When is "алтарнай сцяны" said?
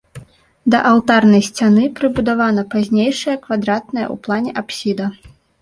0.91-1.83